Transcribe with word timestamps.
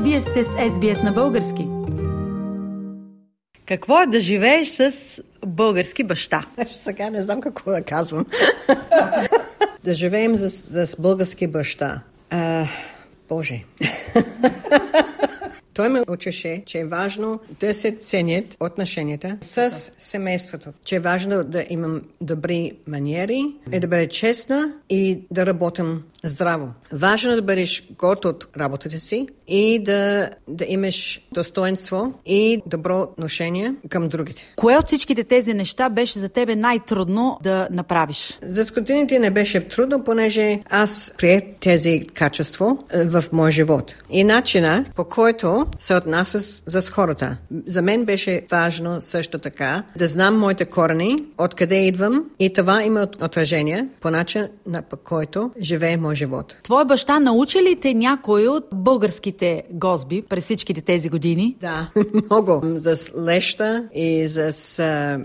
Вие 0.00 0.20
сте 0.20 0.44
с 0.44 0.48
SBS 0.48 1.04
на 1.04 1.12
български. 1.12 1.68
Какво 3.66 4.02
е 4.02 4.06
да 4.06 4.20
живееш 4.20 4.68
с 4.68 4.92
български 5.46 6.04
баща? 6.04 6.46
Сега 6.70 7.10
не 7.10 7.22
знам 7.22 7.40
какво 7.40 7.70
да 7.70 7.82
казвам. 7.82 8.26
да 9.84 9.94
живеем 9.94 10.36
с, 10.36 10.50
с 10.86 11.00
български 11.00 11.46
баща. 11.46 12.00
А, 12.30 12.66
Боже. 13.28 13.64
Той 15.78 15.88
ме 15.88 16.02
учеше, 16.08 16.62
че 16.66 16.78
е 16.78 16.84
важно 16.84 17.40
да 17.60 17.74
се 17.74 17.92
ценят 17.92 18.56
отношенията 18.60 19.38
с 19.40 19.90
семейството. 19.98 20.72
Че 20.84 20.96
е 20.96 21.00
важно 21.00 21.44
да 21.44 21.64
имам 21.70 22.02
добри 22.20 22.72
маниери, 22.86 23.44
и 23.72 23.80
да 23.80 23.88
бъда 23.88 24.08
честна 24.08 24.72
и 24.90 25.20
да 25.30 25.46
работим 25.46 26.02
здраво. 26.24 26.72
Важно 26.92 27.32
е 27.32 27.36
да 27.36 27.42
бъдеш 27.42 27.88
горд 27.98 28.24
от 28.24 28.48
работата 28.58 28.98
си 28.98 29.26
и 29.48 29.78
да, 29.82 30.30
да 30.48 30.64
имаш 30.68 31.26
достоинство 31.32 32.14
и 32.26 32.62
добро 32.66 33.00
отношение 33.02 33.74
към 33.88 34.08
другите. 34.08 34.52
Кое 34.56 34.76
от 34.76 34.86
всичките 34.86 35.24
тези 35.24 35.54
неща 35.54 35.88
беше 35.88 36.18
за 36.18 36.28
тебе 36.28 36.56
най-трудно 36.56 37.38
да 37.42 37.68
направиш? 37.70 38.38
За 38.42 38.72
годините 38.74 39.18
не 39.18 39.30
беше 39.30 39.68
трудно, 39.68 40.04
понеже 40.04 40.60
аз 40.70 41.14
приех 41.18 41.42
тези 41.60 42.06
качества 42.14 42.76
е, 42.94 43.04
в 43.04 43.24
моя 43.32 43.52
живот. 43.52 43.94
И 44.10 44.24
начина, 44.24 44.84
по 44.96 45.04
който 45.04 45.66
се 45.78 45.94
отнася 45.94 46.40
с, 46.80 46.90
хората. 46.90 47.36
За 47.66 47.82
мен 47.82 48.04
беше 48.04 48.42
важно 48.50 49.00
също 49.00 49.38
така 49.38 49.82
да 49.96 50.06
знам 50.06 50.38
моите 50.38 50.64
корени, 50.64 51.24
откъде 51.38 51.86
идвам 51.86 52.24
и 52.38 52.52
това 52.52 52.82
има 52.82 53.08
отражение 53.22 53.88
по 54.00 54.10
начин, 54.10 54.48
по 54.90 54.96
който 54.96 55.50
живее 55.60 55.96
мой 55.96 56.14
живот. 56.14 56.56
Твой 56.62 56.84
баща 56.84 57.20
научи 57.20 57.58
ли 57.58 57.76
те 57.80 57.94
някой 57.94 58.46
от 58.46 58.64
българските 58.74 59.62
гозби 59.70 60.22
през 60.28 60.44
всичките 60.44 60.80
тези 60.80 61.08
години? 61.08 61.56
Да, 61.60 61.90
много. 62.24 62.62
За 62.64 62.94
леща 63.26 63.88
и 63.94 64.26
за 64.26 64.48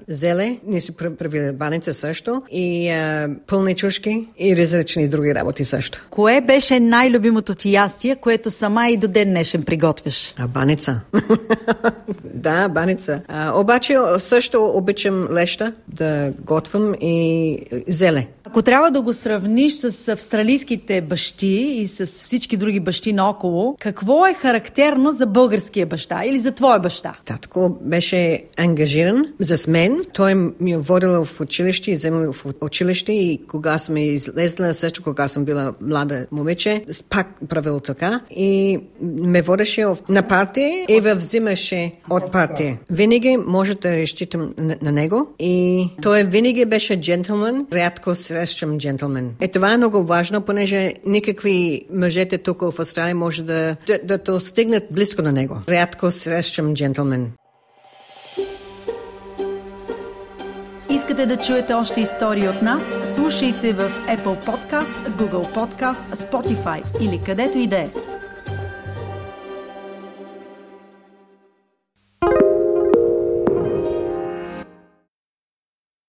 зеле. 0.07 0.59
Ние 0.67 0.81
сме 0.81 0.95
правили 0.95 1.53
баница 1.53 1.93
също. 1.93 2.41
И 2.51 2.89
а, 2.89 3.29
пълни 3.47 3.75
чушки 3.75 4.27
и 4.39 4.57
различни 4.57 5.07
други 5.07 5.35
работи 5.35 5.65
също. 5.65 6.05
Кое 6.09 6.41
беше 6.41 6.79
най-любимото 6.79 7.55
ти 7.55 7.71
ястие, 7.71 8.15
което 8.15 8.51
сама 8.51 8.89
и 8.89 8.97
до 8.97 9.07
ден 9.07 9.29
днешен 9.29 9.63
приготвяш? 9.63 10.32
А, 10.37 10.47
баница. 10.47 11.01
да, 12.23 12.67
баница. 12.69 13.21
А, 13.27 13.59
обаче 13.59 13.97
също 14.17 14.65
обичам 14.65 15.27
леща 15.31 15.73
да 15.87 16.33
готвям 16.45 16.93
и 17.01 17.59
зеле. 17.87 18.27
Ако 18.53 18.61
трябва 18.61 18.91
да 18.91 19.01
го 19.01 19.13
сравниш 19.13 19.73
с 19.73 20.07
австралийските 20.07 21.01
бащи 21.01 21.47
и 21.81 21.87
с 21.87 22.05
всички 22.05 22.57
други 22.57 22.79
бащи 22.79 23.13
наоколо, 23.13 23.75
какво 23.79 24.25
е 24.27 24.33
характерно 24.33 25.11
за 25.11 25.25
българския 25.25 25.85
баща 25.85 26.25
или 26.25 26.39
за 26.39 26.51
твоя 26.51 26.79
баща? 26.79 27.13
Татко 27.25 27.77
беше 27.81 28.43
ангажиран 28.57 29.25
с 29.39 29.67
мен. 29.67 30.01
Той 30.13 30.35
ми 30.35 30.71
е 30.71 30.77
водил 30.77 31.25
в 31.25 31.41
училище 31.41 31.91
и 31.91 31.95
вземал 31.95 32.33
в 32.33 32.45
училище 32.61 33.13
и 33.13 33.41
кога 33.47 33.77
сме 33.77 34.05
излезла, 34.05 34.73
също 34.73 35.03
кога 35.03 35.27
съм 35.27 35.45
била 35.45 35.73
млада 35.81 36.25
момиче, 36.31 36.85
пак 37.09 37.27
правил 37.49 37.79
така 37.79 38.19
и 38.29 38.79
ме 39.01 39.41
водеше 39.41 39.85
на 40.09 40.27
партия 40.27 40.85
и 40.89 41.01
ме 41.01 41.15
взимаше 41.15 41.91
от 42.09 42.31
партия. 42.31 42.79
Винаги 42.89 43.37
може 43.47 43.75
да 43.75 43.97
разчитам 43.97 44.53
на, 44.57 44.77
на 44.81 44.91
него 44.91 45.27
и 45.39 45.87
той 46.01 46.23
винаги 46.23 46.65
беше 46.65 47.01
джентлмен, 47.01 47.65
рядко 47.73 48.15
срещам 48.47 48.77
джентлмен. 48.77 49.35
И 49.41 49.47
това 49.47 49.73
е 49.73 49.77
много 49.77 50.03
важно, 50.03 50.41
понеже 50.41 50.93
никакви 51.05 51.81
мъжете 51.93 52.37
тук 52.37 52.61
в 52.61 52.79
Австралия 52.79 53.15
може 53.15 53.43
да, 53.43 53.75
да, 53.87 53.99
да 54.03 54.17
достигнат 54.17 54.83
близко 54.91 55.21
на 55.21 55.31
него. 55.31 55.61
Рядко 55.69 56.11
срещам 56.11 56.73
джентлмен. 56.73 57.31
Искате 60.89 61.25
да 61.25 61.37
чуете 61.37 61.73
още 61.73 62.01
истории 62.01 62.47
от 62.47 62.61
нас? 62.61 62.95
Слушайте 63.15 63.73
в 63.73 63.91
Apple 64.07 64.45
Podcast, 64.45 65.09
Google 65.09 65.53
Podcast, 65.53 66.15
Spotify 66.15 66.83
или 67.01 67.21
където 67.25 67.57
и 67.57 67.67
да 67.67 67.77
е. 67.77 67.89